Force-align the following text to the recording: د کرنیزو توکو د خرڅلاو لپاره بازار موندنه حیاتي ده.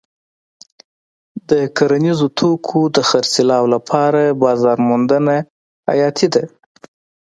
د 1.49 1.51
کرنیزو 1.77 2.27
توکو 2.39 2.79
د 2.95 2.97
خرڅلاو 3.09 3.63
لپاره 3.73 4.37
بازار 4.43 4.77
موندنه 4.87 5.35
حیاتي 5.89 6.27
ده. 6.33 6.43